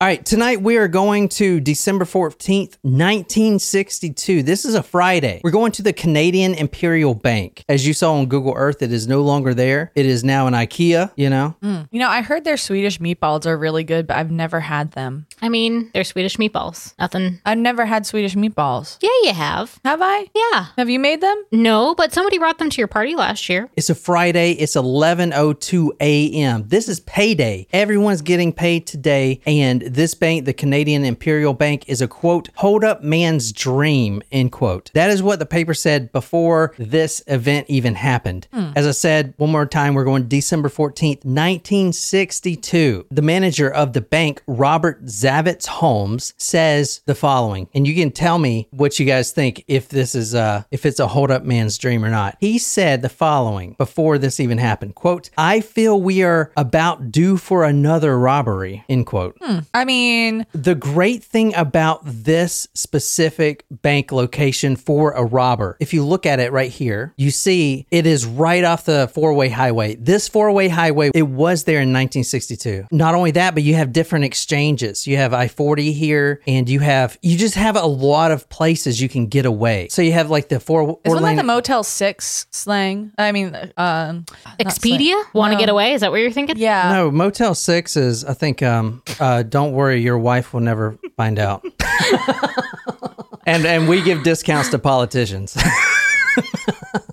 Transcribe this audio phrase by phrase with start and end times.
[0.00, 4.44] All right, tonight we are going to December 14th, 1962.
[4.44, 5.40] This is a Friday.
[5.42, 7.64] We're going to the Canadian Imperial Bank.
[7.68, 9.90] As you saw on Google Earth, it is no longer there.
[9.96, 11.56] It is now an IKEA, you know?
[11.64, 11.88] Mm.
[11.90, 15.26] You know, I heard their Swedish meatballs are really good, but I've never had them.
[15.42, 16.94] I mean, they're Swedish meatballs.
[17.00, 17.40] Nothing.
[17.44, 18.98] I've never had Swedish meatballs.
[19.00, 19.80] Yeah, you have.
[19.84, 20.26] Have I?
[20.32, 20.66] Yeah.
[20.76, 21.44] Have you made them?
[21.50, 23.68] No, but somebody brought them to your party last year.
[23.74, 24.52] It's a Friday.
[24.52, 26.68] It's 11:02 a.m.
[26.68, 27.66] This is payday.
[27.72, 32.84] Everyone's getting paid today, and this bank, the Canadian Imperial Bank, is a quote hold
[32.84, 34.90] up man's dream end quote.
[34.94, 38.46] That is what the paper said before this event even happened.
[38.76, 43.06] As I said one more time, we're going December 14th, 1962.
[43.10, 48.38] The manager of the bank, Robert Zavitz Holmes, says the following, and you can tell
[48.38, 51.78] me what you guys think if this is uh if it's a hold up man's
[51.78, 52.36] dream or not.
[52.40, 54.94] He said the following before this even happened.
[54.94, 58.84] Quote, I feel we are about due for another robbery.
[58.88, 59.36] End quote.
[59.78, 66.04] I mean, The great thing about this specific bank location for a robber, if you
[66.04, 69.94] look at it right here, you see it is right off the four way highway.
[69.94, 72.88] This four way highway, it was there in 1962.
[72.90, 75.06] Not only that, but you have different exchanges.
[75.06, 79.00] You have I 40 here, and you have, you just have a lot of places
[79.00, 79.86] you can get away.
[79.90, 83.12] So you have like the four, isn't that the Motel 6 slang?
[83.16, 84.24] I mean, um.
[84.58, 85.14] Expedia?
[85.34, 85.60] Want to No.
[85.60, 85.92] get away?
[85.92, 86.56] Is that what you're thinking?
[86.58, 86.92] Yeah.
[86.92, 91.38] no, Motel 6 is, I think, um, uh, don't worry, your wife will never find
[91.38, 91.64] out.
[93.46, 95.56] and and we give discounts to politicians.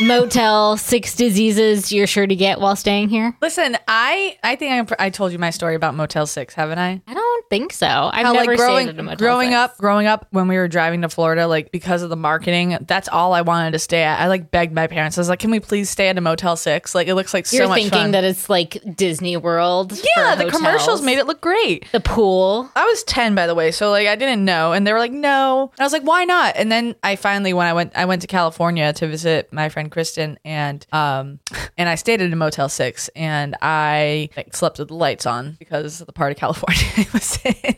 [0.00, 3.36] Motel, six diseases you're sure to get while staying here?
[3.42, 7.00] Listen, I I think I, I told you my story about Motel 6, haven't I?
[7.06, 7.86] I don't think so.
[7.86, 9.16] I've How, never like growing stayed at a motel.
[9.18, 9.56] growing six.
[9.56, 13.08] up, growing up when we were driving to Florida, like because of the marketing, that's
[13.08, 14.20] all I wanted to stay at.
[14.20, 15.18] I like begged my parents.
[15.18, 16.94] I was like, "Can we please stay at a Motel 6?
[16.94, 17.56] Like it looks like so.
[17.56, 19.92] You're so much thinking fun." that it's like Disney World.
[20.16, 21.86] yeah, the commercials made it look great.
[21.92, 22.70] the pool.
[22.76, 25.12] I was 10 by the way, so like I didn't know and they were like
[25.12, 25.70] no.
[25.74, 26.54] And I was like why not?
[26.56, 29.89] And then I finally when I went I went to California to visit my friend
[29.90, 31.40] Kristen and um
[31.76, 35.56] and I stayed at a Motel 6 and I like, slept with the lights on
[35.58, 37.76] because the part of California I was in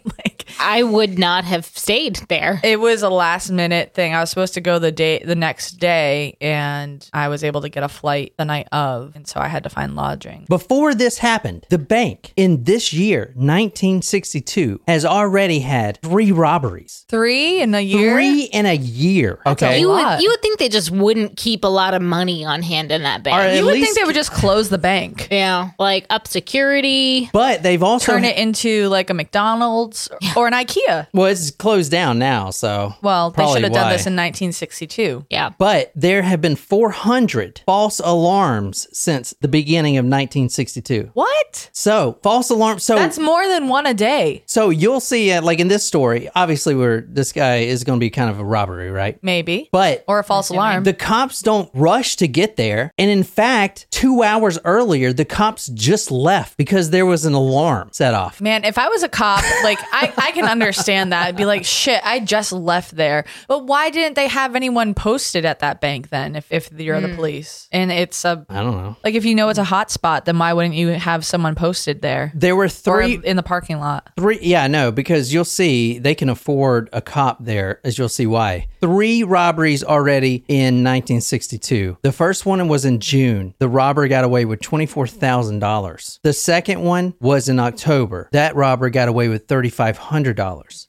[0.63, 2.61] I would not have stayed there.
[2.63, 4.15] it was a last minute thing.
[4.15, 7.69] I was supposed to go the day the next day and I was able to
[7.69, 10.47] get a flight the night of and so I had to find lodging.
[10.49, 17.05] Before this happened, the bank in this year, 1962, has already had three robberies.
[17.09, 18.13] 3 in a year.
[18.15, 19.41] Three in a year.
[19.47, 19.81] Okay.
[19.81, 22.91] You would you would think they just wouldn't keep a lot of money on hand
[22.93, 23.37] in that bank.
[23.37, 25.29] Or You would think they would just close the bank.
[25.31, 27.29] yeah, like up security.
[27.33, 31.07] but they've also turn it into like a McDonald's or an IKEA.
[31.13, 33.93] well, it's closed down now, so Well, they should have done why.
[33.93, 35.27] this in 1962.
[35.31, 35.51] Yeah.
[35.59, 41.11] But there have been 400 false alarms since the beginning of 1962.
[41.15, 41.71] What?
[41.73, 42.83] So false alarms.
[42.85, 44.43] So That's more than one a day.
[44.47, 48.01] so you'll see, uh, like in this story, obviously, where this guy is going to
[48.01, 49.19] be kind of a robbery, right?
[49.23, 49.69] Maybe.
[49.73, 50.85] But or a false alarm.
[50.85, 52.93] The cops don't rush to get there.
[52.99, 57.91] And in fact, two hours earlier, the cops just left because there was an alarm
[57.93, 58.41] set off.
[58.41, 61.27] Man, if I was a cop, like I, I can understand that.
[61.27, 63.25] I'd be like, shit, I just left there.
[63.49, 67.09] But why didn't they have anyone posted at that bank then if, if you're the
[67.09, 67.17] hmm.
[67.17, 67.69] police?
[67.73, 68.97] And it's a I don't know.
[69.05, 72.03] like if you know it's a hot spot, then why wouldn't you have someone posted
[72.03, 72.33] there?
[72.35, 73.21] There were Or three.
[73.25, 74.11] in the parking lot.
[74.17, 78.27] Three, yeah, no, because you'll see they can afford a cop there, as you'll see
[78.27, 78.67] why.
[78.81, 81.99] Three robberies already in 1962.
[82.03, 83.55] The first one was in June.
[83.59, 86.19] The robber got away with $24,000.
[86.23, 88.29] The second one was in October.
[88.33, 90.32] That robber got away with $3,500.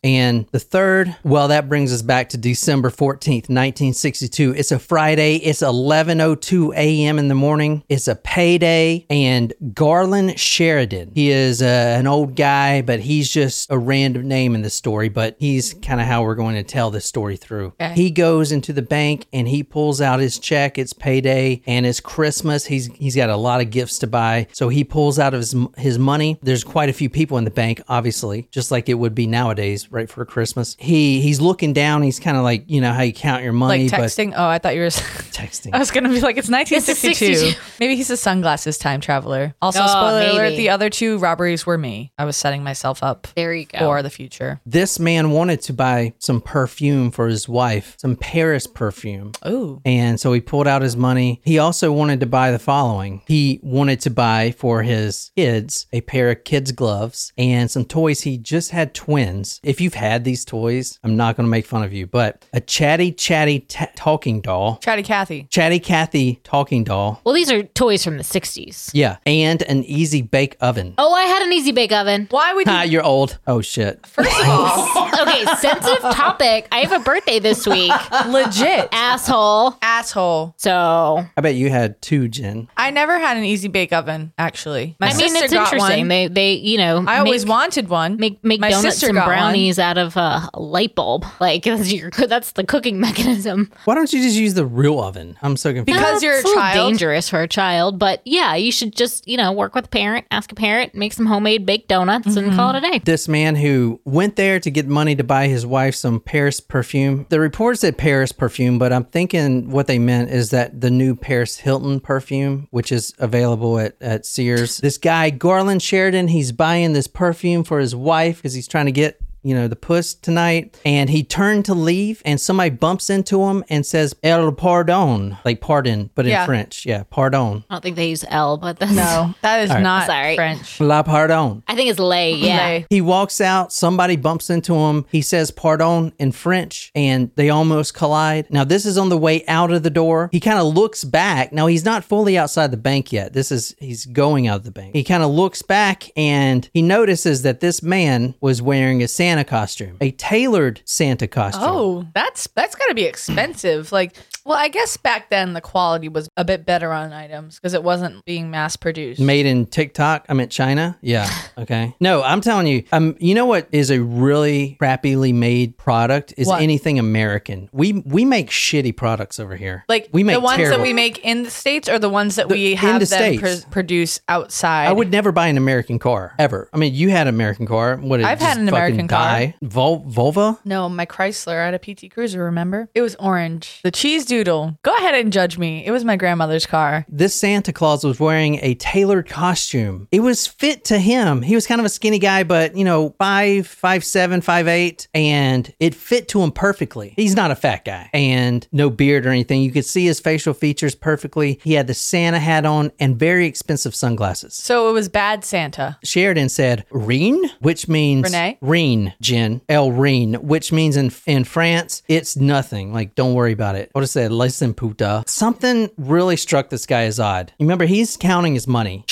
[0.03, 4.55] And the third, well, that brings us back to December 14th, 1962.
[4.55, 5.37] It's a Friday.
[5.37, 7.19] It's 11:02 a.m.
[7.19, 7.83] in the morning.
[7.89, 11.11] It's a payday, and Garland Sheridan.
[11.15, 15.09] He is uh, an old guy, but he's just a random name in the story.
[15.09, 17.73] But he's kind of how we're going to tell this story through.
[17.79, 17.93] Okay.
[17.93, 20.77] He goes into the bank and he pulls out his check.
[20.77, 22.65] It's payday and it's Christmas.
[22.65, 25.55] He's he's got a lot of gifts to buy, so he pulls out of his
[25.77, 26.39] his money.
[26.41, 29.91] There's quite a few people in the bank, obviously, just like it would be nowadays,
[29.91, 30.75] right for Christmas.
[30.79, 32.01] He he's looking down.
[32.01, 34.33] He's kind of like you know how you count your money, Like texting.
[34.35, 34.87] Oh, I thought you were.
[34.87, 35.69] texting.
[35.73, 37.35] I was gonna be like, it's 1962.
[37.35, 37.59] 62.
[37.79, 39.53] Maybe he's a sunglasses time traveler.
[39.61, 42.11] Also, Oh, spoiler alert: the other two robberies were me.
[42.17, 43.79] I was setting myself up There you go.
[43.79, 44.61] for the future.
[44.65, 49.31] This man wanted to buy some perfume for his wife, some Paris perfume.
[49.47, 51.41] Ooh, And so he pulled out his money.
[51.43, 53.21] He also wanted to buy the following.
[53.27, 58.21] He wanted to buy for his kids a pair of kids' gloves and some toys.
[58.21, 59.59] He just had twins.
[59.63, 62.59] If you've had these toys, I'm not going to make fun of you, but a
[62.59, 65.45] chatty, chatty ta talking doll, Chatty Cathy.
[65.51, 67.21] chatty Cathy talking doll.
[67.23, 68.89] Well, these are toys from the 60s.
[68.93, 69.17] Yeah.
[69.27, 70.95] And an easy bake oven.
[70.97, 72.27] Oh, I had an easy bake oven.
[72.31, 72.73] Why would you?
[72.73, 73.37] Ah, you're old.
[73.45, 74.03] Oh, shit.
[74.07, 76.67] First of all, Okay, sensitive topic.
[76.71, 77.91] I have a birthday this week.
[78.27, 79.77] legit Asshole.
[79.81, 80.55] asshole.
[80.57, 82.67] So, I bet you had two, Jen.
[82.75, 84.33] I never had an easy bake oven.
[84.39, 85.99] Actually, my I mean, sister it's got interesting.
[86.01, 86.07] one.
[86.07, 88.17] They, they, you know, I always make, wanted one.
[88.17, 89.35] make make my donuts sister and got one.
[89.35, 91.25] brownies out of a light bulb.
[91.39, 93.69] Like that's your that's the cooking mechanism.
[93.83, 95.35] Why don't you just use the real oven?
[95.41, 95.85] I'm so confused.
[95.99, 96.73] Because That's you're a little child.
[96.75, 100.25] dangerous for a child, but yeah, you should just you know work with a parent,
[100.31, 102.99] ask a parent, make some homemade baked donuts, and call it a day.
[103.03, 107.25] this man who went there to get money to buy his wife some Paris perfume.
[107.27, 111.13] The report said Paris perfume, but I'm thinking what they meant is that the new
[111.15, 114.77] Paris Hilton perfume, which is available at, at Sears.
[114.77, 118.92] This guy, Garland Sheridan, he's buying this perfume for his wife because he's trying to
[118.93, 120.79] get you know, the puss tonight.
[120.85, 125.61] And he turned to leave, and somebody bumps into him and says, El pardon, like
[125.61, 126.85] pardon, but in French.
[126.85, 127.63] Yeah, pardon.
[127.69, 130.35] I don't think they use L, but that's no, that is not Sorry.
[130.35, 130.79] French.
[130.79, 131.63] La pardon.
[131.67, 132.33] I think it's lay.
[132.33, 132.67] Yeah.
[132.67, 135.05] They- He walks out, somebody bumps into him.
[135.11, 138.49] He says pardon in French, and they almost collide.
[138.51, 140.29] Now, this is on the way out of the door.
[140.31, 141.51] He kind of looks back.
[141.53, 143.33] Now, he's not fully outside the bank yet.
[143.33, 144.95] This is, he's going out of the bank.
[144.95, 149.49] He kind of looks back and he notices that this man was wearing a Santa
[149.49, 151.63] costume, a tailored Santa costume.
[151.65, 153.91] Oh, that's that's got to be expensive.
[153.91, 157.73] Like, well, I guess back then the quality was a bit better on items because
[157.73, 159.19] it wasn't being mass produced.
[159.21, 160.25] Made in TikTok.
[160.29, 160.97] I meant China.
[161.01, 161.29] Yeah.
[161.55, 161.95] Okay.
[161.99, 162.83] No, I'm telling you.
[162.91, 166.61] Um, you know what is a really crappily made product is What?
[166.63, 167.69] anything American.
[167.71, 169.85] We we make shitty products over here.
[169.87, 170.77] like we make the ones terrible.
[170.79, 173.37] that we make in the states or the ones that we in have the them
[173.37, 173.65] States.
[173.65, 174.87] pr- produce outside.
[174.87, 176.69] I would never buy an American car ever.
[176.73, 177.97] I mean, you had an American car.
[177.97, 178.21] What?
[178.23, 179.53] I've had an American car.
[179.61, 180.57] Vol- Volvo.
[180.65, 181.61] No, my Chrysler.
[181.61, 182.43] I had a PT Cruiser.
[182.43, 182.89] Remember?
[182.95, 183.79] It was orange.
[183.83, 184.79] The cheese doodle.
[184.81, 185.85] Go ahead and judge me.
[185.85, 187.05] It was my grandmother's car.
[187.07, 190.07] This Santa Claus was wearing a tailored costume.
[190.11, 191.43] It was fit to him.
[191.43, 195.07] He was kind of a skinny guy, but you know, five, five, seven, five, eight,
[195.13, 197.13] and it fit to him perfectly.
[197.15, 199.61] He's not a fat guy and no beard or anything.
[199.61, 201.59] You could see his facial features perfectly.
[201.63, 204.55] He had the Santa hat on and very expensive sunglasses.
[204.55, 205.99] So it was bad Santa.
[206.03, 208.57] Sheridan said Reen, which means Renee?
[208.61, 212.91] Reen, Jen, El Reen, which means in in France it's nothing.
[212.91, 213.89] Like don't worry about it.
[213.91, 214.22] What is that?
[214.31, 215.23] Listen, puta.
[215.27, 217.53] Something really struck this guy as odd.
[217.59, 219.05] Remember he's counting his money.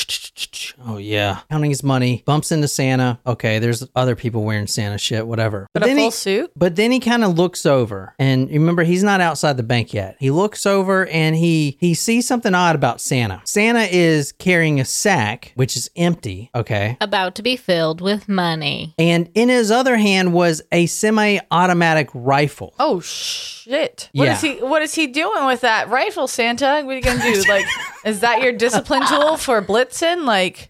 [0.86, 2.24] Oh yeah, counting his money.
[2.26, 3.20] Bumps into Santa.
[3.26, 5.28] Okay, there's other people wearing Santa shit.
[5.28, 5.68] Whatever.
[5.74, 6.52] But a then full he, suit?
[6.56, 9.94] but then he kind of looks over, and you remember he's not outside the bank
[9.94, 10.16] yet.
[10.20, 13.42] He looks over and he he sees something odd about Santa.
[13.46, 16.50] Santa is carrying a sack which is empty.
[16.56, 16.98] Okay.
[17.02, 18.94] About to be filled with money.
[18.98, 22.74] And in his other hand was a semi-automatic rifle.
[22.80, 24.10] Oh shit!
[24.14, 24.54] What is Yeah.
[24.56, 24.64] he?
[24.64, 26.82] What is he doing with that rifle, Santa?
[26.84, 27.44] What are you gonna do?
[27.52, 27.66] Like,
[28.06, 30.26] is that your discipline tool for blitzing?
[30.26, 30.70] Like,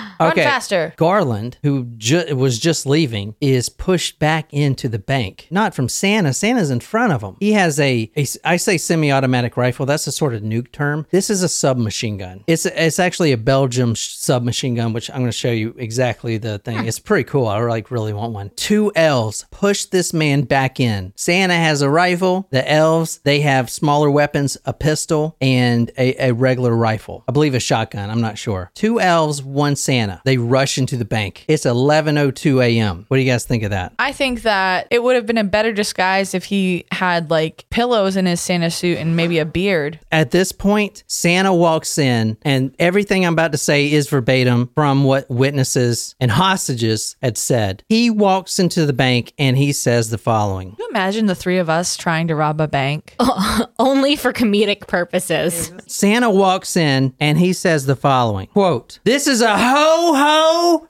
[0.27, 0.93] run faster.
[0.97, 5.47] Garland, who ju- was just leaving, is pushed back into the bank.
[5.51, 6.33] Not from Santa.
[6.33, 7.37] Santa's in front of him.
[7.39, 9.85] He has a, a I say semi-automatic rifle.
[9.85, 11.07] That's a sort of nuke term.
[11.11, 12.43] This is a submachine gun.
[12.47, 16.59] It's it's actually a Belgium submachine gun, which I'm going to show you exactly the
[16.59, 16.79] thing.
[16.79, 16.87] Hmm.
[16.87, 17.47] It's pretty cool.
[17.47, 18.51] I like really want one.
[18.55, 21.13] Two elves push this man back in.
[21.15, 22.47] Santa has a rifle.
[22.51, 27.23] The elves they have smaller weapons, a pistol and a, a regular rifle.
[27.27, 28.09] I believe a shotgun.
[28.09, 28.71] I'm not sure.
[28.75, 30.10] Two elves, one Santa.
[30.25, 31.45] They rush into the bank.
[31.47, 33.05] It's 11:02 a.m.
[33.07, 33.93] What do you guys think of that?
[33.99, 38.15] I think that it would have been a better disguise if he had like pillows
[38.15, 39.99] in his Santa suit and maybe a beard.
[40.11, 45.03] At this point, Santa walks in, and everything I'm about to say is verbatim from
[45.03, 47.83] what witnesses and hostages had said.
[47.89, 51.57] He walks into the bank and he says the following Can you imagine the three
[51.57, 53.15] of us trying to rob a bank?
[53.79, 55.71] Only for comedic purposes.
[55.87, 59.57] Santa walks in and he says the following quote, This is a
[60.01, 60.87] ho ho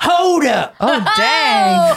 [0.00, 0.74] hold up.
[0.80, 1.96] Oh dang!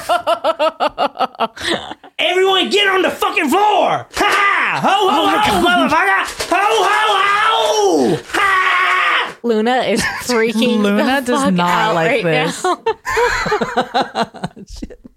[2.20, 4.08] Everyone get on the fucking floor.
[4.10, 4.80] Ha ha!
[4.82, 6.22] Ho ho oh, ho, motherfucker!
[6.50, 8.24] Ho ho ho!
[8.34, 9.38] Ha!
[9.44, 10.82] Luna is freaking.
[10.82, 12.64] Luna the does fuck not out like right this.
[12.64, 12.82] now.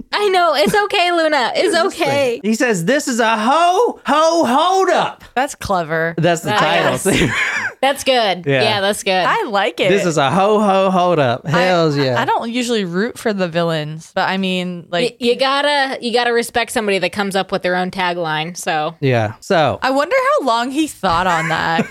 [0.13, 1.53] I know it's okay, Luna.
[1.57, 2.41] It's okay.
[2.43, 5.25] He says, This is a ho ho hold up.
[5.35, 6.15] That's clever.
[6.17, 7.05] That's the Nice.
[7.05, 7.29] title.
[7.81, 8.45] That's good.
[8.45, 8.63] Yeah.
[8.63, 9.13] Yeah, that's good.
[9.13, 9.89] I like it.
[9.89, 11.47] this is a ho ho hold up.
[11.47, 12.21] Hells yeah.
[12.21, 16.13] I don't usually root for the villains, but I mean, Y- like, you gotta you
[16.13, 18.57] gotta respect somebody that comes up with their own tagline.
[18.57, 19.35] So Yeah.
[19.39, 21.87] So I wonder how long he thought on that.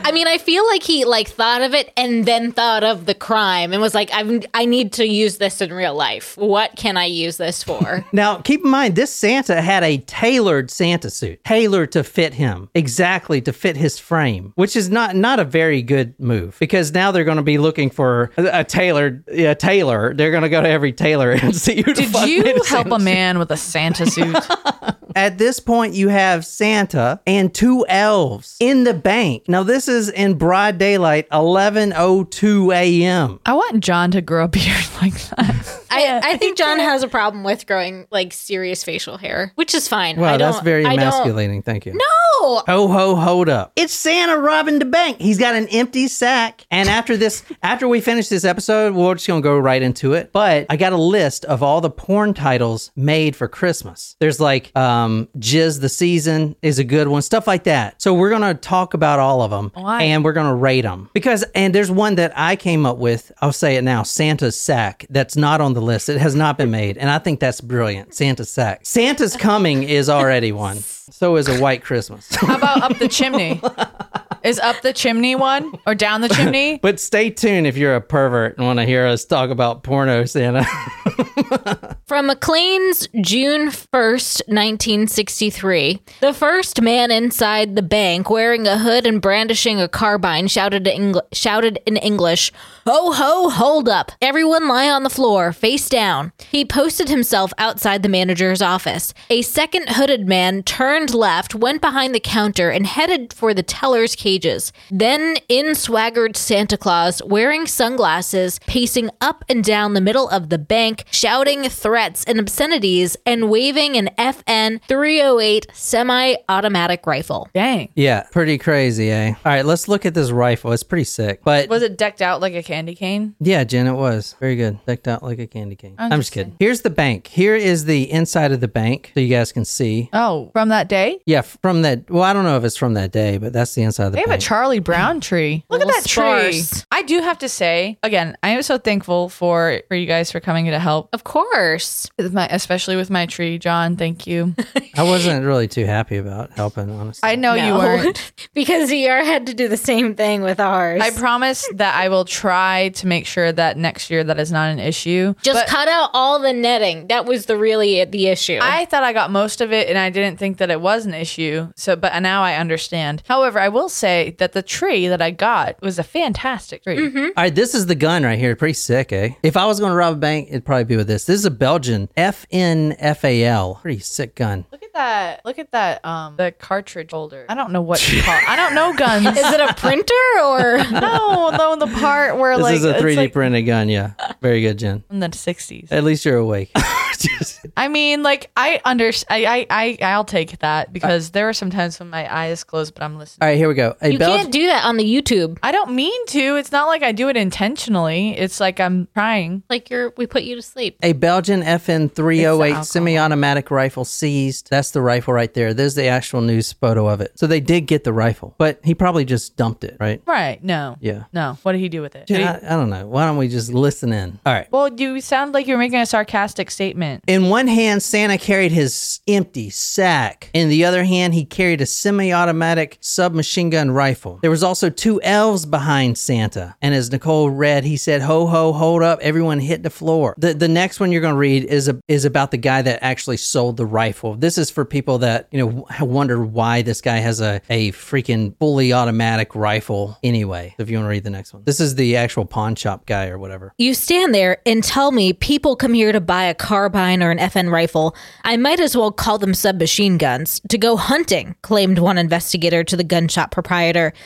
[0.04, 3.14] I mean, I feel like he like thought of it and then thought of the
[3.14, 6.36] crime and was like, "I'm I need to use this in real life.
[6.38, 8.04] What can I use this for?
[8.14, 12.68] Now, keep in mind, this Santa had a tailored Santa suit, tailored to fit him,
[12.74, 17.10] exactly to fit his frame, which is not not a very good move because now
[17.10, 20.14] they're going to be looking for a, a tailored a tailor.
[20.14, 21.94] They're going to go to every tailor and see who.
[21.94, 23.04] Did you help Santa a suit.
[23.04, 24.36] man with a Santa suit?
[25.16, 29.44] At this point, you have Santa and two elves in the bank.
[29.48, 33.40] Now, this is in broad daylight, 11:02 a.m.
[33.46, 35.78] I want John to grow a beard like that.
[35.90, 39.88] I, I think John has a problem with growing like serious facial hair, which is
[39.88, 40.18] fine.
[40.18, 41.62] Wow, I don't, that's very I don't- emasculating.
[41.62, 41.92] Thank you.
[41.94, 43.72] No, Ho ho hold up.
[43.76, 45.20] It's Santa robbing the bank.
[45.20, 46.66] He's got an empty sack.
[46.70, 50.32] And after this, after we finish this episode, we're just gonna go right into it.
[50.32, 54.16] But I got a list of all the porn titles made for Christmas.
[54.18, 58.00] There's like um Um, Jizz the Season is a good one, stuff like that.
[58.00, 60.02] So we're gonna talk about all of them Why?
[60.02, 61.10] and we're gonna rate them.
[61.12, 65.06] Because and there's one that I came up with, I'll say it now, Santa's sack.
[65.10, 66.08] That's not on the list.
[66.08, 66.96] It has not been made.
[66.98, 68.14] And I think that's brilliant.
[68.14, 68.80] Santa's sack.
[68.84, 70.78] Santa's coming is already one.
[71.10, 72.32] So is a white Christmas.
[72.36, 73.60] How about up the chimney?
[74.44, 76.78] Is up the chimney one or down the chimney?
[76.82, 80.24] But stay tuned if you're a pervert and want to hear us talk about porno
[80.24, 80.64] Santa.
[82.06, 89.22] From Maclean's June 1st, 1963, the first man inside the bank wearing a hood and
[89.22, 92.52] brandishing a carbine shouted, Engl- shouted in English,
[92.86, 94.10] Ho ho, hold up.
[94.20, 96.32] Everyone lie on the floor, face down.
[96.50, 99.14] He posted himself outside the manager's office.
[99.30, 104.16] A second hooded man turned left, went behind the counter, and headed for the teller's
[104.32, 104.72] cages.
[104.90, 110.58] Then in swaggered Santa Claus, wearing sunglasses, pacing up and down the middle of the
[110.58, 117.48] bank, shouting threats and obscenities, and waving an FN 308 semi automatic rifle.
[117.52, 117.90] Dang.
[117.94, 119.30] yeah, pretty crazy, eh?
[119.30, 120.72] All right, let's look at this rifle.
[120.72, 121.42] It's pretty sick.
[121.44, 123.34] But Was it decked out like a candy cane?
[123.38, 124.78] yeah, Jen, it was very good.
[124.86, 125.94] Decked out like a candy cane.
[125.98, 126.56] I'm, just just kidding.
[126.58, 127.26] Here's the bank.
[127.26, 130.08] Here is the inside of the bank so you guys can see.
[130.12, 131.20] Oh, from that day?
[131.26, 132.08] Yeah, from that.
[132.10, 134.16] Well, I don't know if it's from that day, but that's the inside of the
[134.18, 134.38] They have a.
[134.42, 135.64] Charlie Brown tree.
[135.70, 136.52] Look at Little that tree.
[136.52, 136.86] sparse.
[136.90, 140.40] I do have to say, again, I am so thankful for for you guys for
[140.40, 142.08] coming to help, Of course.
[142.18, 143.96] with my, especially with my tree, John.
[143.96, 144.54] Thank you.
[144.96, 147.28] I wasn't really too happy about helping, honestly.
[147.28, 148.32] I know you weren't.
[148.54, 151.00] because ER had to do the same thing with ours.
[151.00, 154.70] I promise that I will try to make sure that next year that is not
[154.70, 155.34] an issue.
[155.42, 157.06] Just But cut out all the netting.
[157.08, 158.58] That was the really the issue.
[158.60, 161.14] I thought I got most of it and I didn't think that it was an
[161.14, 161.72] issue.
[161.76, 163.22] So, but now I understand.
[163.28, 166.96] However, I will say that the tree that I got was a fantastic tree.
[166.96, 167.18] Mm-hmm.
[167.18, 168.54] All right, this is the gun right here.
[168.56, 169.30] Pretty sick, eh?
[169.42, 171.24] If I was going to rob a bank, it'd probably be with this.
[171.24, 173.80] This is a Belgian FNFAL.
[173.80, 174.64] Pretty sick gun.
[174.70, 175.44] Look at that.
[175.44, 176.04] Look at that.
[176.04, 177.46] Um, the cartridge holder.
[177.48, 178.38] I don't know what to call.
[178.46, 179.26] I don't know guns.
[179.26, 180.78] Is it a printer or?
[181.00, 183.88] no, no, the part where This like this is a 3D like printed gun.
[183.88, 185.02] Yeah, very good, Jen.
[185.08, 185.90] from the '60s.
[185.90, 186.70] At least you're awake.
[187.18, 191.52] Just- I mean, like I under I I I I'll take that because there are
[191.52, 193.38] some times when my eyes closed, but I'm listening.
[193.42, 193.96] All right, here we go.
[194.02, 194.40] A You Belgian.
[194.40, 195.58] can't do that on the YouTube.
[195.62, 196.56] I don't mean to.
[196.56, 198.36] It's not like I do it intentionally.
[198.36, 199.62] It's like I'm trying.
[199.70, 200.96] Like you're, we put you to sleep.
[201.02, 204.68] A Belgian FN 308 semi automatic rifle seized.
[204.70, 205.72] That's the rifle right there.
[205.72, 207.32] There's the actual news photo of it.
[207.38, 210.20] So they did get the rifle, but he probably just dumped it, right?
[210.26, 210.62] Right?
[210.62, 210.96] No.
[211.00, 211.24] Yeah.
[211.32, 211.56] No.
[211.62, 212.26] What did he do with it?
[212.26, 213.06] Dude, he- I, I don't know.
[213.06, 214.38] Why don't we just listen in?
[214.44, 214.66] All right.
[214.72, 217.22] well, you sound like you're making a sarcastic statement.
[217.28, 220.50] In one hand, Santa carried his empty sack.
[220.52, 224.38] In the other hand, he carried a semi automatic submachine gun rifle.
[224.42, 226.76] There was also two elves behind Santa.
[226.82, 229.20] And as Nicole read, he said, Ho, ho, hold up.
[229.20, 230.34] Everyone hit the floor.
[230.38, 233.02] The, the next one you're going to read is, a, is about the guy that
[233.02, 234.34] actually sold the rifle.
[234.34, 238.56] This is for people that, you know, wonder why this guy has a, a freaking
[238.58, 240.74] fully automatic rifle anyway.
[240.78, 243.28] If you want to read the next one, this is the actual pawn shop guy
[243.28, 243.74] or whatever.
[243.78, 247.38] You stand there and tell me people come here to buy a carbine or an
[247.38, 248.16] FN rifle.
[248.44, 252.96] I might as well call them submachine guns to go hunting, claimed one investigator to
[252.96, 253.71] the gun shop proprietor.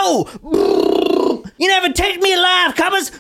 [1.57, 3.11] You never take me alive, comers.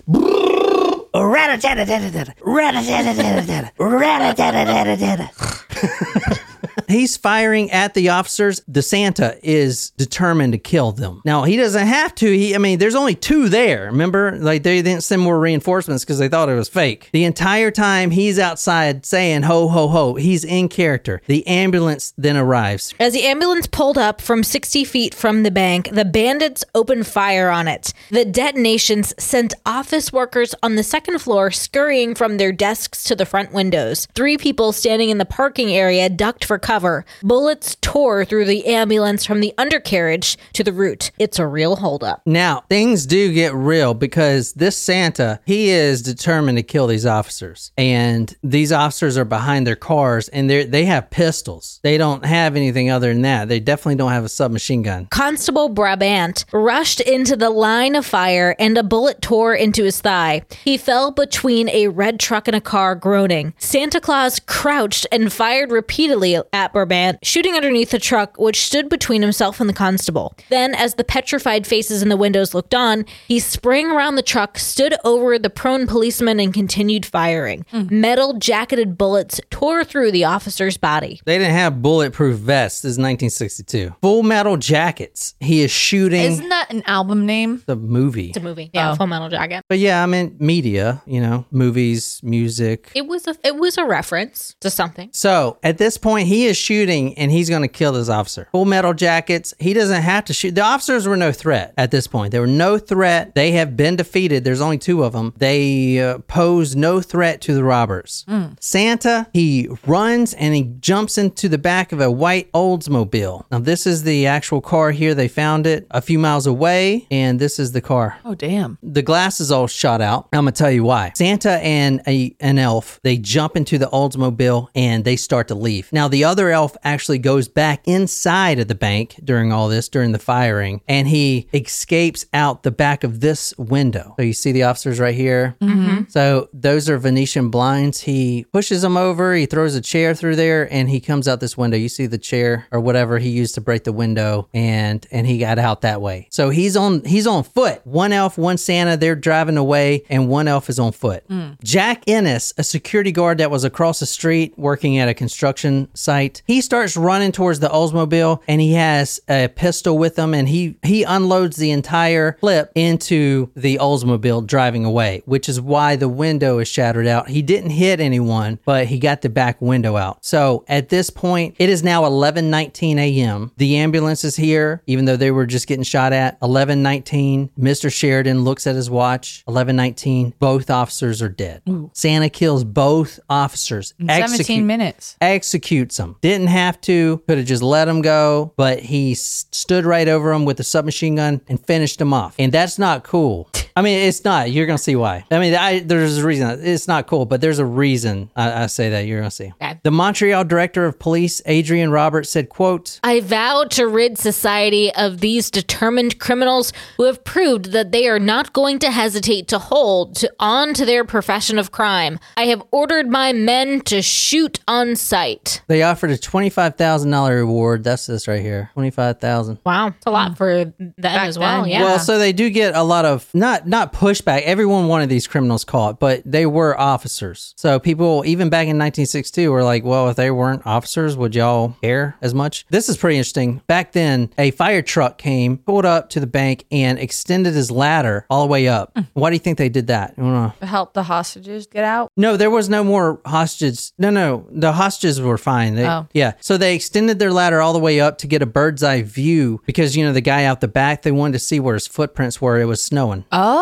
[1.13, 2.35] Rat-a-tat-a-tat-a-tat.
[2.41, 3.73] Rat-a-tat-a-tat-a-tat.
[3.77, 6.41] Rat-a-tat-a-tat-a-tat.
[6.87, 8.61] He's firing at the officers.
[8.67, 11.21] The Santa is determined to kill them.
[11.25, 12.25] Now he doesn't have to.
[12.25, 13.85] He, I mean, there's only two there.
[13.85, 17.09] Remember, like they didn't send more reinforcements because they thought it was fake.
[17.11, 21.21] The entire time he's outside saying "ho ho ho," he's in character.
[21.27, 22.93] The ambulance then arrives.
[22.99, 27.49] As the ambulance pulled up from 60 feet from the bank, the bandits opened fire
[27.49, 27.93] on it.
[28.11, 33.25] The detonations sent office workers on the second floor scurrying from their desks to the
[33.25, 34.07] front windows.
[34.15, 36.74] Three people standing in the parking area ducked for cover.
[37.23, 41.11] Bullets tore through the ambulance from the undercarriage to the root.
[41.17, 42.21] It's a real holdup.
[42.25, 47.71] Now, things do get real because this Santa, he is determined to kill these officers.
[47.77, 51.79] And these officers are behind their cars and they they have pistols.
[51.83, 53.47] They don't have anything other than that.
[53.47, 55.07] They definitely don't have a submachine gun.
[55.11, 60.43] Constable Brabant rushed into the line of fire and a bullet tore into his thigh.
[60.63, 63.53] He fell between a red truck and a car, groaning.
[63.57, 69.21] Santa Claus crouched and fired repeatedly at Brabant, shooting underneath the truck, which stood between
[69.21, 70.35] himself and the constable.
[70.49, 74.57] Then, as the petrified faces in the windows looked on, he sprang around the truck,
[74.57, 77.65] stood over the prone policeman, and continued firing.
[77.71, 77.87] Hmm.
[78.01, 81.21] Metal jacketed bullets tore through the officer's body.
[81.25, 82.81] They didn't have bulletproof vests.
[82.81, 83.95] This is 1962.
[84.01, 85.35] Full metal jackets.
[85.39, 87.63] He is shooting Isn't that an album name?
[87.65, 88.27] the movie.
[88.29, 88.69] It's a movie.
[88.73, 88.95] Yeah, Oh.
[88.95, 89.61] Full Metal Jacket.
[89.67, 92.91] But yeah, I mean media, you know, movies, music.
[92.95, 95.09] It was a it was a reference to something.
[95.11, 98.47] So at this point, he is shooting and he's going to kill this officer.
[98.51, 99.53] Full metal jackets.
[99.59, 100.55] He doesn't have to shoot.
[100.55, 102.31] The officers were no threat at this point.
[102.31, 103.35] They were no threat.
[103.35, 104.43] They have been defeated.
[104.43, 105.33] There's only two of them.
[105.37, 108.25] They uh, pose no threat to the robbers.
[108.59, 113.45] Santa, he runs and he jumps into the back of a white Oldsmobile.
[113.51, 115.13] Now, this is the actual car here.
[115.13, 118.77] They found it a few miles away, and this is the car Oh damn.
[118.81, 120.27] the glass is all shot out.
[120.33, 121.11] I'm gonna tell you why.
[121.15, 125.91] Santa and a, an elf they jump into the Oldsmobile and they start to leave.
[125.91, 130.11] Now the other elf actually goes back inside of the bank during all this during
[130.11, 134.13] the firing, and he escapes out the back of this window.
[134.17, 135.55] So you see the officers right here.
[135.61, 136.03] Mm-hmm.
[136.09, 138.01] So those are Venetian blinds.
[138.01, 139.33] He pushes them over.
[139.33, 141.77] He throws a chair through there, and he comes out this window.
[141.77, 145.37] You see the chair or whatever he used to break the window, and and he
[145.37, 146.27] got out that way.
[146.31, 147.85] So he's on he's on foot.
[147.85, 148.97] One elf, one Santa.
[148.97, 151.27] They're driving away, and one elf is on foot.
[151.29, 151.61] Mm.
[151.63, 156.34] Jack Ennis, a security guard that was across the street working at a construction site,
[156.45, 160.77] he starts running towards the Oldsmobile, and he has a pistol with him, and he
[160.83, 166.59] he unloads the entire clip into the Oldsmobile driving away, which is why the window
[166.59, 167.29] is shattered out.
[167.29, 170.23] He didn't hit anyone, but he got the back window out.
[170.25, 173.51] So at this point, it is now 11:19 a.m.
[173.57, 176.39] The ambulance is here, even though they were just getting shot at.
[176.41, 177.49] 11:19.
[177.59, 177.91] Mr.
[177.91, 179.43] Sheridan looks at his watch.
[179.47, 180.33] 11:19.
[180.39, 181.61] Both officers are dead.
[181.93, 183.93] Santa kills both officers.
[183.99, 185.15] In Execute- 17 minutes.
[185.21, 186.15] executes him.
[186.25, 190.43] Didn't have to, could have just let him go, but he stood right over him
[190.43, 192.33] with the submachine gun and finished him off.
[192.39, 193.47] And that's not cool.
[193.77, 194.51] I mean, it's not.
[194.51, 195.25] You're gonna see why.
[195.29, 196.59] I mean, I, there's a reason.
[196.63, 198.29] It's not cool, but there's a reason.
[198.35, 199.51] I, I say that you're gonna see.
[199.61, 199.79] Okay.
[199.83, 205.19] The Montreal director of police, Adrian Roberts, said, "quote I vow to rid society of
[205.19, 210.15] these determined criminals who have proved that they are not going to hesitate to hold
[210.17, 212.17] to, on to their profession of crime.
[212.37, 215.61] I have ordered my men to shoot on sight.
[215.67, 217.83] They offered a twenty-five thousand dollar reward.
[217.83, 219.59] That's this right here, twenty-five thousand.
[219.65, 221.63] Wow, it's a lot for them as well.
[221.63, 221.81] then, yeah.
[221.81, 224.41] Well, so they do get a lot of not not pushback.
[224.43, 227.53] Everyone wanted these criminals caught, but they were officers.
[227.57, 231.75] So people, even back in 1962, were like, "Well, if they weren't officers, would y'all
[231.81, 233.61] care as much?" This is pretty interesting.
[233.67, 238.25] Back then, a fire truck came, pulled up to the bank, and extended his ladder
[238.29, 238.91] all the way up.
[238.95, 239.01] Hmm.
[239.13, 240.15] Why do you think they did that?
[240.61, 242.11] Help the hostages get out.
[242.17, 243.93] no, there was no more hostages.
[243.97, 245.75] No, no, the hostages were fine.
[245.75, 246.07] They, Oh.
[246.13, 246.33] Yeah.
[246.41, 249.61] So they extended their ladder all the way up to get a bird's eye view
[249.65, 252.41] because, you know, the guy out the back, they wanted to see where his footprints
[252.41, 252.59] were.
[252.59, 253.23] It was snowing.
[253.31, 253.54] Oh,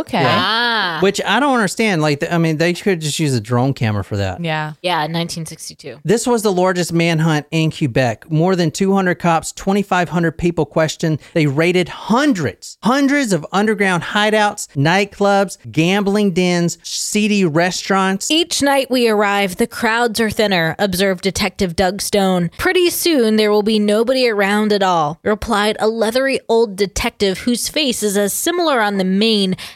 [0.00, 0.22] okay.
[0.22, 0.40] Yeah.
[0.42, 0.98] Ah.
[1.02, 2.02] Which I don't understand.
[2.02, 4.42] Like, I mean, they could just use a drone camera for that.
[4.42, 4.74] Yeah.
[4.82, 6.00] Yeah, 1962.
[6.04, 8.30] This was the largest manhunt in Quebec.
[8.30, 11.20] More than 200 cops, 2,500 people questioned.
[11.34, 18.30] They raided hundreds, hundreds of underground hideouts, nightclubs, gambling dens, seedy restaurants.
[18.30, 22.50] Each night we arrive, the crowds are thinner, observed Detective Doug Stone.
[22.58, 27.68] Pretty soon there will be nobody around at all, replied a leathery old detective whose
[27.68, 29.04] face is as similar on the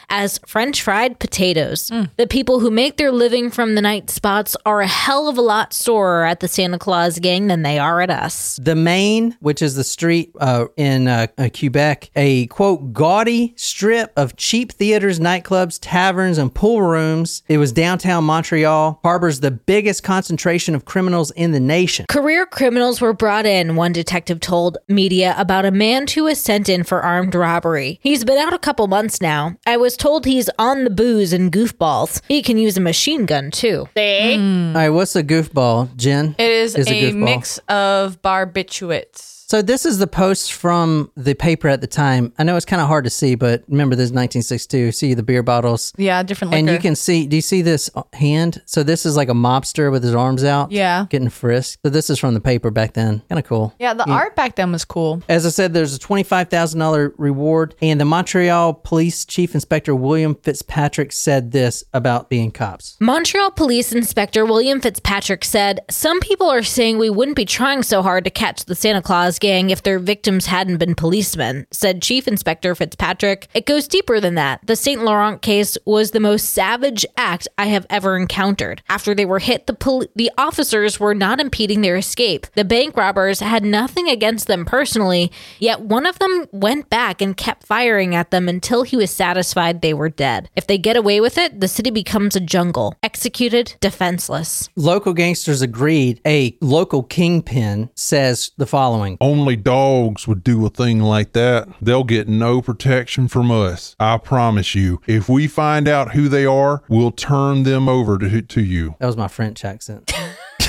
[0.09, 1.91] as French fried potatoes.
[2.17, 5.41] The people who make their living from the night spots are a hell of a
[5.41, 8.59] lot sorer at the Santa Claus gang than they are at us.
[8.61, 14.11] The Main, which is the street uh, in uh, uh, Quebec, a quote, gaudy strip
[14.15, 17.43] of cheap theaters, nightclubs, taverns, and pool rooms.
[17.47, 22.05] It was downtown Montreal, harbors the biggest concentration of criminals in the nation.
[22.09, 26.67] Career criminals were brought in, one detective told media about a man who was sent
[26.69, 27.99] in for armed robbery.
[28.01, 29.44] He's been out a couple months now.
[29.65, 32.21] I was told he's on the booze and goofballs.
[32.27, 33.87] He can use a machine gun too.
[33.97, 34.35] See?
[34.37, 34.69] Hmm.
[34.75, 36.35] All right, what's a goofball, Jen?
[36.37, 37.15] It is, Is a a, goofball.
[37.23, 39.34] mix of barbiturates.
[39.47, 42.33] So this is the post from the paper at the time.
[42.39, 44.91] I know it's kind of hard to see, but remember this is 1962.
[44.91, 45.93] See the beer bottles.
[45.97, 46.59] Yeah, different liquor.
[46.59, 48.63] And you can see, do you see this hand?
[48.65, 50.71] So this is like a mobster with his arms out.
[50.71, 51.05] Yeah.
[51.11, 51.77] Getting frisked.
[51.83, 53.21] So this is from the paper back then.
[53.29, 53.75] Kind of cool.
[53.77, 55.21] Yeah, the art back then was cool.
[55.29, 57.75] As I said, there's a $25,000 reward.
[57.83, 62.97] And the Montreal Police Chief Inspector William Fitzpatrick said this about being cops.
[62.99, 68.01] Montreal Police Inspector William Fitzpatrick said, Some people are saying we wouldn't be trying so
[68.01, 72.73] hard to catch the Santa Claus if their victims hadn't been policemen, said Chief Inspector
[72.73, 73.47] Fitzpatrick.
[73.53, 74.59] It goes deeper than that.
[74.65, 75.03] The St.
[75.03, 78.81] Laurent case was the most savage act I have ever encountered.
[78.89, 82.47] After they were hit, the, the officers were not impeding their escape.
[82.55, 87.37] The bank robbers had nothing against them personally, yet one of them went back and
[87.37, 90.49] kept firing at them until he was satisfied they were dead.
[90.55, 94.69] If they get away with it, the city becomes a jungle, executed, defenseless.
[94.75, 96.19] Local gangsters agreed.
[96.25, 101.67] A local kingpin says the following Only dogs would do a thing like that.
[101.81, 103.95] They'll get no protection from us.
[103.99, 105.01] I promise you.
[105.07, 108.93] If we find out who they are, we'll turn them over to, to you.
[108.99, 110.13] That was my French accent.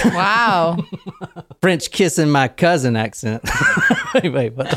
[0.04, 0.76] Wow.
[1.60, 3.42] French kissing my cousin accent.
[4.14, 4.76] wait, wait, what the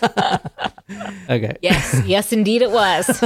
[0.00, 0.72] fuck?
[1.28, 1.56] okay.
[1.60, 3.22] Yes, yes, indeed it was.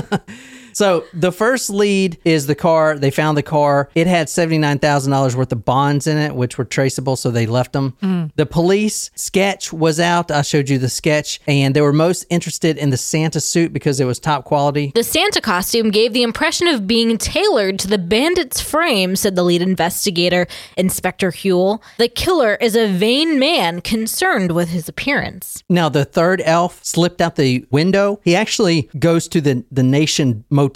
[0.78, 2.96] So the first lead is the car.
[2.96, 3.90] They found the car.
[3.96, 7.96] It had $79,000 worth of bonds in it, which were traceable, so they left them.
[8.00, 8.26] Hmm.
[8.36, 10.30] The police sketch was out.
[10.30, 13.98] I showed you the sketch, and they were most interested in the Santa suit because
[13.98, 14.92] it was top quality.
[14.94, 19.42] The Santa costume gave the impression of being tailored to the bandit's frame, said the
[19.42, 21.82] lead investigator, Inspector Huell.
[21.96, 25.64] The killer is a vain man concerned with his appearance.
[25.68, 28.20] Now, the third elf slipped out the window.
[28.22, 30.67] He actually goes to the, the Nation Motel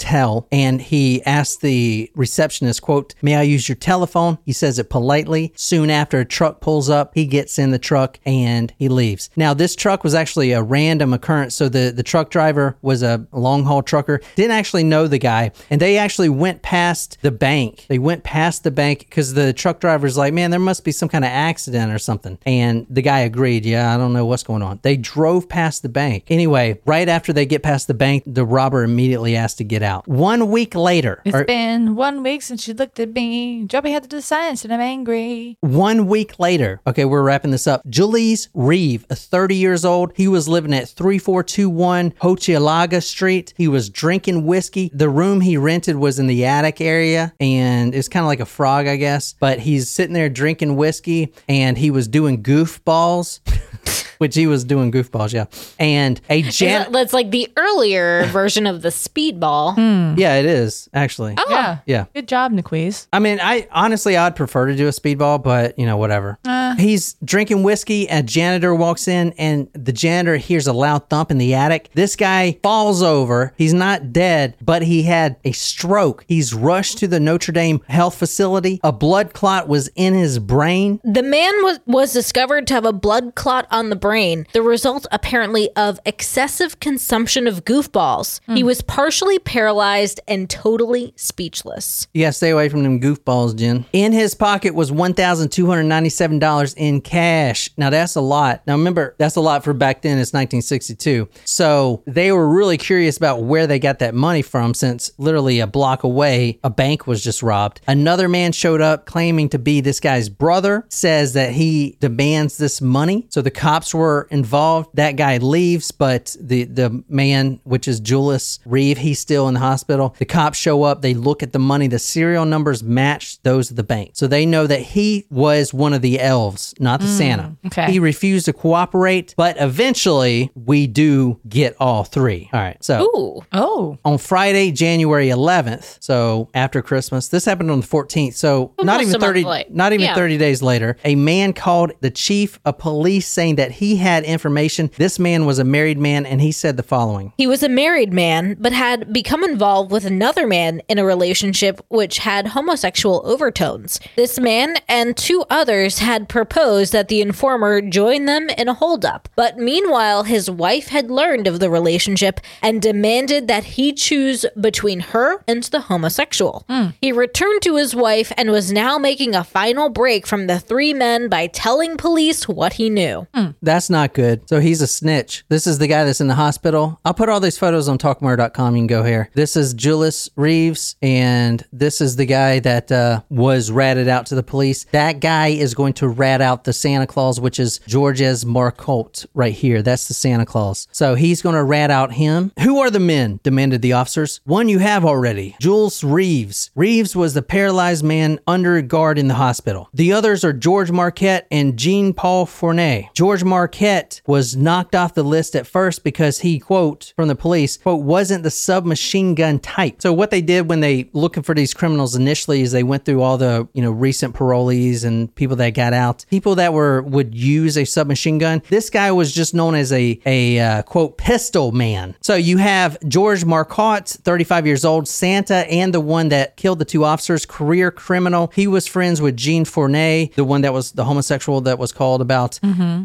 [0.50, 4.38] and he asks the receptionist, quote, May I use your telephone?
[4.44, 5.52] He says it politely.
[5.56, 9.30] Soon after a truck pulls up, he gets in the truck and he leaves.
[9.36, 11.54] Now, this truck was actually a random occurrence.
[11.54, 15.52] So the, the truck driver was a long haul trucker, didn't actually know the guy,
[15.70, 17.86] and they actually went past the bank.
[17.88, 21.08] They went past the bank because the truck driver's like, Man, there must be some
[21.08, 22.38] kind of accident or something.
[22.46, 24.80] And the guy agreed, Yeah, I don't know what's going on.
[24.82, 26.24] They drove past the bank.
[26.28, 30.06] Anyway, right after they get past the bank, the robber immediately asked to get out.
[30.08, 33.66] One week later, It's or been one week since you looked at me.
[33.70, 35.56] Your head to the science and I'm angry.
[35.60, 37.82] one week later, okay, we're wrapping this up.
[37.88, 43.54] Julies Reeve, 30 years old, he was living at 3421 Hochelaga Street.
[43.56, 44.90] He was drinking whiskey.
[44.92, 48.46] The room he rented was in the attic area, and it's kind of like a
[48.46, 49.34] frog, I guess.
[49.38, 53.40] But he's sitting there drinking whiskey, and he was doing goofballs.
[54.18, 55.46] Which he was doing goofballs, yeah.
[55.80, 59.74] And a jan- That's like the earlier version of the speedball.
[59.74, 60.18] Hmm.
[60.18, 61.34] yeah, it is actually.
[61.36, 61.46] Oh.
[61.50, 61.78] Yeah.
[61.86, 62.04] Yeah.
[62.14, 63.08] Good job, Niquiz.
[63.12, 66.38] I mean, I honestly, I'd prefer to do a speedball, but you know, whatever.
[66.46, 66.76] Eh.
[66.78, 68.06] He's drinking whiskey.
[68.06, 71.88] A janitor walks in, and the janitor hears a loud thump in the attic.
[71.94, 73.52] This guy falls over.
[73.56, 76.24] He's not dead, but he had a stroke.
[76.28, 78.78] He's rushed to the Notre Dame Health Facility.
[78.84, 81.00] A blood clot was in his brain.
[81.04, 85.06] The man was, was discovered to have a blood clot on the brain, the result
[85.10, 88.40] apparently of excessive consumption of goofballs.
[88.46, 88.66] He hmm.
[88.66, 92.06] was partially paralyzed and totally speechless.
[92.12, 93.84] Yeah, stay away from them goofballs, Jen.
[93.92, 97.70] In his pocket was $1,297 in cash.
[97.76, 98.62] Now that's a lot.
[98.66, 100.18] Now remember, that's a lot for back then.
[100.18, 101.28] It's 1962.
[101.44, 105.66] So they were really curious about where they got that money from since literally a
[105.66, 107.80] block away, a bank was just robbed.
[107.86, 112.80] Another man showed up claiming to be this guy's brother, says that he demands this
[112.80, 113.26] money.
[113.30, 114.90] So the cops were involved.
[114.94, 119.60] That guy leaves, but the the man, which is Julius Reeve, he's still in the
[119.60, 120.16] hospital.
[120.18, 121.00] The cops show up.
[121.00, 121.86] They look at the money.
[121.86, 125.92] The serial numbers match those of the bank, so they know that he was one
[125.92, 127.56] of the elves, not the Santa.
[127.66, 127.92] okay.
[127.92, 132.50] He refused to cooperate, but eventually we do get all three.
[132.52, 133.46] All right, so Ooh.
[133.52, 133.96] Oh.
[134.04, 137.28] on Friday, January 11th, so after Christmas.
[137.28, 140.14] This happened on the 14th, so not even 30 not even Yeah.
[140.16, 144.90] 30 days later, a man called the chief of police saying that he had information.
[144.96, 147.32] This man was a married man and he said the following.
[147.36, 151.84] He was a married man, but had become involved with another man in a relationship
[151.88, 154.00] which had homosexual overtones.
[154.16, 159.28] This man and two others had proposed that the informer join them in a holdup,
[159.36, 165.00] but meanwhile, his wife had learned of the relationship and demanded that he choose between
[165.00, 166.64] her and the homosexual.
[166.68, 166.88] Hmm.
[167.00, 170.94] He returned to his wife and was now making a final break from the three
[170.94, 173.26] men by telling police what he knew.
[173.34, 173.41] Hmm.
[173.62, 174.48] That's not good.
[174.48, 175.44] So he's a snitch.
[175.48, 177.00] This is the guy that's in the hospital.
[177.04, 178.76] I'll put all these photos on talkmore.com.
[178.76, 179.30] You can go here.
[179.34, 184.34] This is Julius Reeves, and this is the guy that uh, was ratted out to
[184.34, 184.84] the police.
[184.92, 189.54] That guy is going to rat out the Santa Claus, which is Georges Marcotte right
[189.54, 189.82] here.
[189.82, 190.88] That's the Santa Claus.
[190.92, 192.52] So he's going to rat out him.
[192.62, 193.40] Who are the men?
[193.42, 194.40] demanded the officers.
[194.44, 195.56] One you have already.
[195.60, 196.70] Jules Reeves.
[196.74, 199.88] Reeves was the paralyzed man under guard in the hospital.
[199.94, 203.08] The others are George Marcotte and Jean Paul Fournel.
[203.14, 207.78] George Marquette was knocked off the list at first because he, quote, from the police,
[207.78, 210.02] quote, wasn't the submachine gun type.
[210.02, 213.22] So what they did when they looking for these criminals initially is they went through
[213.22, 217.34] all the, you know, recent parolees and people that got out, people that were would
[217.34, 218.62] use a submachine gun.
[218.68, 222.14] This guy was just known as a a uh, quote pistol man.
[222.20, 226.84] So you have George Marcotte, 35 years old, Santa, and the one that killed the
[226.84, 228.50] two officers, career criminal.
[228.54, 232.20] He was friends with Jean Fournel, the one that was the homosexual that was called
[232.20, 232.58] about.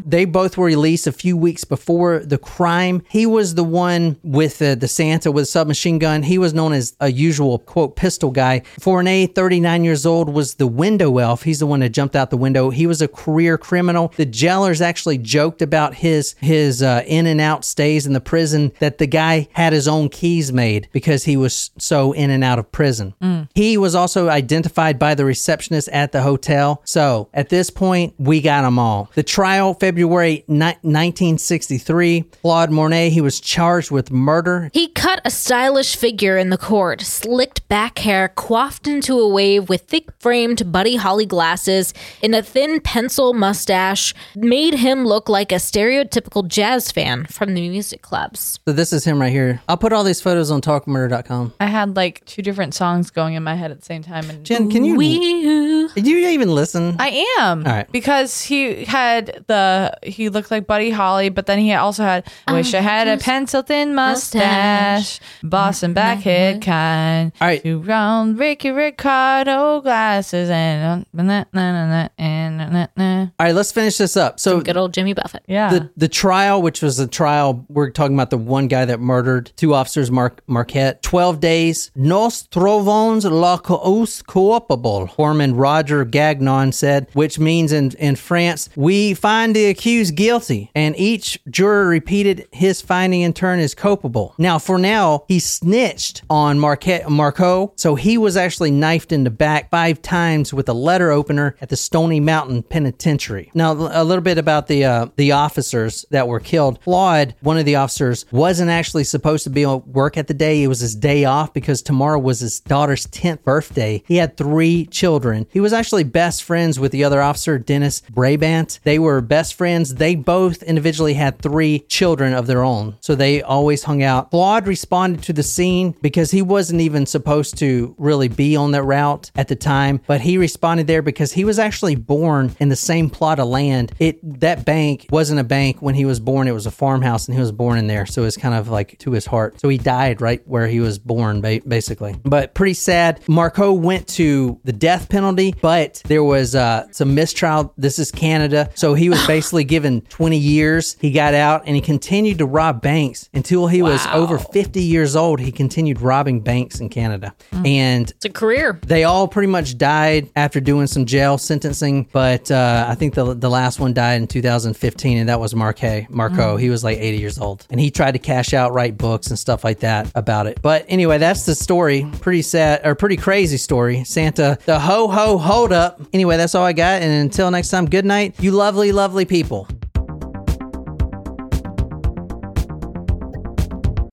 [0.08, 3.02] They both were released a few weeks before the crime.
[3.10, 6.22] He was the one with uh, the Santa with a submachine gun.
[6.22, 8.62] He was known as a usual quote pistol guy.
[8.80, 11.42] Fournel, 39 years old, was the window elf.
[11.42, 12.70] He's the one that jumped out the window.
[12.70, 14.14] He was a career criminal.
[14.16, 18.72] The jailers actually joked about his his uh, in and out stays in the prison
[18.78, 22.58] that the guy had his own keys made because he was so in and out
[22.58, 23.14] of prison.
[23.54, 26.80] He was also identified by the receptionist at the hotel.
[26.84, 29.10] So at this point, we got them all.
[29.14, 32.22] The trial, February ni- 1963.
[32.42, 34.70] Claude Mornay, he was charged with murder.
[34.72, 39.68] He cut a stylish figure in the court, slicked back hair coiffed into a wave
[39.68, 45.52] with thick framed Buddy Holly glasses and a thin pencil mustache, made him look like
[45.52, 48.60] a stereotypical jazz fan from the music clubs.
[48.66, 49.60] So this is him right here.
[49.68, 51.54] I'll put all these photos on talkmurder.com.
[51.60, 54.28] I had like two different songs going in my head at the same time.
[54.30, 55.88] And Jen, can you Wee-oo.
[55.94, 56.96] did you even listen?
[56.98, 57.66] I am.
[57.66, 57.90] All right.
[57.92, 62.52] Because he had the, he looked like Buddy Holly, but then he also had, I
[62.52, 67.32] wish I had a pencil thin mustache, Boston Blackie kind.
[67.40, 67.62] All right.
[67.62, 73.20] Two round Ricky Ricardo glasses and, uh, na, na, na, na, and, na, na, na.
[73.22, 74.38] all right, let's finish this up.
[74.40, 75.42] So Good old Jimmy Buffett.
[75.46, 75.70] yeah.
[75.70, 79.52] the the trial, which was a trial, we're talking about the one guy that murdered
[79.56, 81.02] two officers, Mark Marquette.
[81.02, 81.90] Twelve days.
[81.94, 85.06] Nos trovons la cause culpable.
[85.06, 90.98] Foreman Roger Gagnon said, which means in in France, we find the accused guilty, and
[90.98, 94.34] each juror repeated his finding in turn is culpable.
[94.36, 99.30] Now, for now, he snitched on Marquette Marco, so he was actually knifed in the
[99.30, 103.52] back five times with a letter opener at the Stony Mountain Penitentiary.
[103.54, 106.80] Now, a little bit about the uh, the officers that were killed.
[106.82, 110.64] Claude, one of the officers, wasn't actually supposed to be on work at the day.
[110.64, 114.02] It was his day off because tomorrow was his daughter's 10th birthday.
[114.08, 115.46] He had three children.
[115.52, 118.80] He was actually best friends with the other officer, Dennis Brabant.
[118.82, 119.67] They were best friends.
[119.68, 122.96] They both individually had three children of their own.
[123.00, 124.30] So they always hung out.
[124.30, 128.82] Claude responded to the scene because he wasn't even supposed to really be on that
[128.82, 132.76] route at the time, but he responded there because he was actually born in the
[132.76, 133.92] same plot of land.
[133.98, 137.34] It that bank wasn't a bank when he was born, it was a farmhouse and
[137.34, 138.06] he was born in there.
[138.06, 139.60] So it's kind of like to his heart.
[139.60, 142.16] So he died right where he was born basically.
[142.24, 143.20] But pretty sad.
[143.28, 147.72] Marco went to the death penalty, but there was uh, some mistrial.
[147.76, 148.70] This is Canada.
[148.74, 150.96] So he was basically given 20 years.
[151.00, 155.16] He got out and he continued to rob banks until he was over 50 years
[155.16, 155.40] old.
[155.40, 157.34] He continued robbing banks in Canada.
[157.64, 158.78] And It's a career.
[158.86, 163.34] they all pretty much died after doing some jail sentencing, but uh, I think the
[163.34, 166.56] the last one died in 2015, and that was Marque Marco.
[166.56, 169.38] He was like 80 years old, and he tried to cash out, write books and
[169.38, 170.60] stuff like that about it.
[170.62, 172.06] But anyway, that's the story.
[172.20, 174.04] Pretty sad or pretty crazy story.
[174.04, 176.00] Santa, the ho ho hold up.
[176.12, 179.77] Anyway, that's all I got, and until next time, good night, you lovely, lovely people.